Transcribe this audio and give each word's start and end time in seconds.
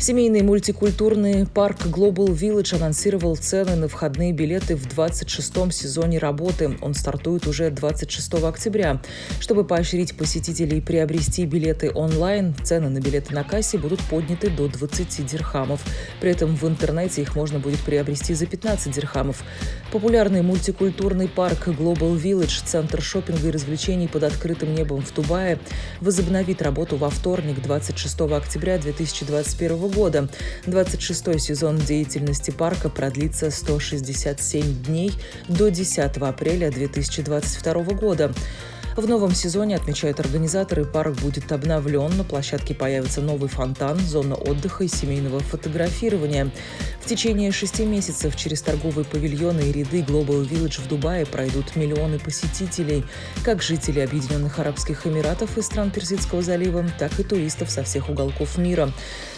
Семейный 0.00 0.42
мультикультурный 0.42 1.44
парк 1.44 1.86
Global 1.86 2.28
Village 2.28 2.76
анонсировал 2.76 3.34
цены 3.34 3.74
на 3.74 3.88
входные 3.88 4.32
билеты 4.32 4.76
в 4.76 4.86
26-м 4.86 5.72
сезоне 5.72 6.18
работы. 6.18 6.78
Он 6.80 6.94
стартует 6.94 7.48
уже 7.48 7.68
26 7.70 8.34
октября. 8.44 9.02
Чтобы 9.40 9.64
поощрить 9.64 10.16
посетителей 10.16 10.80
приобрести 10.80 11.44
билеты 11.46 11.90
онлайн, 11.92 12.54
цены 12.62 12.90
на 12.90 13.00
билеты 13.00 13.34
на 13.34 13.42
кассе 13.42 13.76
будут 13.76 14.00
подняты 14.02 14.50
до 14.50 14.68
20 14.68 15.26
дирхамов. 15.26 15.84
При 16.20 16.30
этом 16.30 16.54
в 16.54 16.64
интернете 16.68 17.22
их 17.22 17.34
можно 17.34 17.58
будет 17.58 17.80
приобрести 17.80 18.34
за 18.34 18.46
15 18.46 18.94
дирхамов. 18.94 19.42
Популярный 19.90 20.42
мультикультурный 20.42 21.26
парк 21.26 21.66
Global 21.66 22.16
Village, 22.16 22.62
центр 22.64 23.02
шопинга 23.02 23.48
и 23.48 23.50
развлечений 23.50 24.06
под 24.06 24.22
открытым 24.22 24.76
небом 24.76 25.02
в 25.02 25.12
Дубае, 25.12 25.58
возобновит 26.00 26.62
работу 26.62 26.96
во 26.96 27.10
вторник, 27.10 27.60
26 27.60 28.20
октября 28.20 28.78
2021 28.78 29.76
года. 29.76 29.87
26-й 30.66 31.38
сезон 31.38 31.78
деятельности 31.78 32.50
парка 32.50 32.88
продлится 32.88 33.50
167 33.50 34.82
дней 34.84 35.12
до 35.48 35.70
10 35.70 36.16
апреля 36.18 36.70
2022 36.70 37.74
года. 37.94 38.32
В 38.98 39.06
новом 39.06 39.32
сезоне, 39.32 39.76
отмечают 39.76 40.18
организаторы, 40.18 40.84
парк 40.84 41.14
будет 41.22 41.52
обновлен. 41.52 42.16
На 42.16 42.24
площадке 42.24 42.74
появится 42.74 43.20
новый 43.20 43.48
фонтан, 43.48 43.96
зона 44.00 44.34
отдыха 44.34 44.82
и 44.82 44.88
семейного 44.88 45.38
фотографирования. 45.38 46.50
В 47.00 47.06
течение 47.06 47.52
шести 47.52 47.84
месяцев 47.84 48.34
через 48.34 48.60
торговые 48.60 49.04
павильоны 49.04 49.60
и 49.60 49.72
ряды 49.72 50.00
Global 50.00 50.44
Village 50.44 50.80
в 50.80 50.88
Дубае 50.88 51.26
пройдут 51.26 51.76
миллионы 51.76 52.18
посетителей, 52.18 53.04
как 53.44 53.62
жителей 53.62 54.02
Объединенных 54.02 54.58
Арабских 54.58 55.06
Эмиратов 55.06 55.56
и 55.56 55.62
стран 55.62 55.92
Персидского 55.92 56.42
залива, 56.42 56.84
так 56.98 57.20
и 57.20 57.22
туристов 57.22 57.70
со 57.70 57.84
всех 57.84 58.08
уголков 58.08 58.58
мира. 58.58 58.92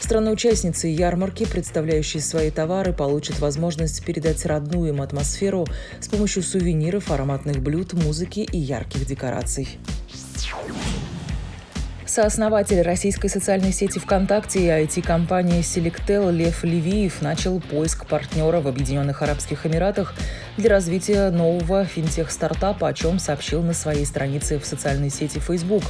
Страны-участницы 0.00 0.88
ярмарки, 0.88 1.46
представляющие 1.46 2.22
свои 2.22 2.50
товары, 2.50 2.92
получат 2.92 3.38
возможность 3.38 4.04
передать 4.04 4.44
родную 4.44 4.90
им 4.90 5.00
атмосферу 5.00 5.66
с 5.98 6.08
помощью 6.08 6.42
сувениров, 6.42 7.10
ароматных 7.10 7.60
блюд, 7.60 7.94
музыки 7.94 8.40
и 8.40 8.58
ярких 8.58 9.06
декораций. 9.06 9.45
Leipzig. 9.46 9.78
Сооснователь 12.06 12.82
российской 12.82 13.28
социальной 13.28 13.72
сети 13.72 13.98
ВКонтакте 13.98 14.60
и 14.60 14.68
IT-компании 14.68 15.60
Selectel 15.60 16.30
Лев 16.30 16.62
Левиев 16.62 17.20
начал 17.20 17.58
поиск 17.58 18.06
партнера 18.06 18.60
в 18.60 18.68
Объединенных 18.68 19.22
Арабских 19.22 19.66
Эмиратах 19.66 20.14
для 20.56 20.70
развития 20.70 21.30
нового 21.30 21.84
финтех-стартапа, 21.84 22.86
о 22.86 22.94
чем 22.94 23.18
сообщил 23.18 23.60
на 23.60 23.74
своей 23.74 24.06
странице 24.06 24.60
в 24.60 24.64
социальной 24.64 25.10
сети 25.10 25.40
Facebook. 25.40 25.82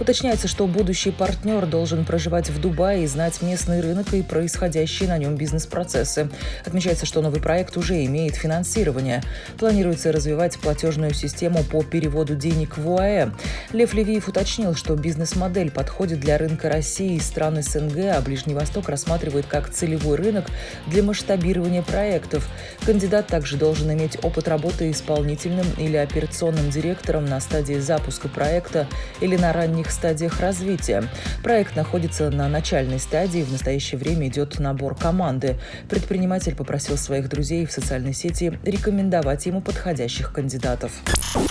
Уточняется, 0.00 0.48
что 0.48 0.66
будущий 0.66 1.12
партнер 1.12 1.64
должен 1.66 2.04
проживать 2.04 2.50
в 2.50 2.60
Дубае 2.60 3.04
и 3.04 3.06
знать 3.06 3.40
местный 3.40 3.80
рынок 3.80 4.12
и 4.14 4.22
происходящие 4.22 5.08
на 5.08 5.16
нем 5.16 5.36
бизнес-процессы. 5.36 6.28
Отмечается, 6.66 7.06
что 7.06 7.22
новый 7.22 7.40
проект 7.40 7.76
уже 7.76 8.04
имеет 8.04 8.34
финансирование. 8.34 9.22
Планируется 9.58 10.10
развивать 10.10 10.58
платежную 10.58 11.14
систему 11.14 11.62
по 11.62 11.84
переводу 11.84 12.34
денег 12.34 12.76
в 12.76 12.90
УАЭ. 12.90 13.30
Лев 13.72 13.94
Левиев 13.94 14.26
уточнил, 14.26 14.74
что 14.74 14.96
бизнес-модель 14.96 15.51
подходит 15.70 16.20
для 16.20 16.38
рынка 16.38 16.68
России 16.68 17.16
и 17.16 17.20
стран 17.20 17.62
СНГ, 17.62 17.98
а 18.14 18.20
Ближний 18.20 18.54
Восток 18.54 18.88
рассматривает 18.88 19.46
как 19.46 19.70
целевой 19.70 20.16
рынок 20.16 20.46
для 20.86 21.02
масштабирования 21.02 21.82
проектов. 21.82 22.48
Кандидат 22.84 23.26
также 23.26 23.56
должен 23.56 23.92
иметь 23.92 24.18
опыт 24.22 24.48
работы 24.48 24.90
исполнительным 24.90 25.66
или 25.78 25.96
операционным 25.96 26.70
директором 26.70 27.26
на 27.26 27.40
стадии 27.40 27.74
запуска 27.74 28.28
проекта 28.28 28.88
или 29.20 29.36
на 29.36 29.52
ранних 29.52 29.90
стадиях 29.90 30.40
развития. 30.40 31.04
Проект 31.42 31.76
находится 31.76 32.30
на 32.30 32.48
начальной 32.48 32.98
стадии, 32.98 33.42
в 33.42 33.52
настоящее 33.52 33.98
время 33.98 34.28
идет 34.28 34.58
набор 34.58 34.94
команды. 34.94 35.58
Предприниматель 35.88 36.54
попросил 36.54 36.96
своих 36.96 37.28
друзей 37.28 37.66
в 37.66 37.72
социальной 37.72 38.14
сети 38.14 38.58
рекомендовать 38.64 39.46
ему 39.46 39.60
подходящих 39.60 40.32
кандидатов. 40.32 40.92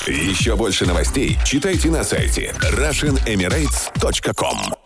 Еще 0.07 0.55
больше 0.55 0.85
новостей 0.85 1.37
читайте 1.45 1.89
на 1.89 2.03
сайте 2.03 2.53
RussianEmirates.com 2.61 3.90
podster.com 4.01 4.80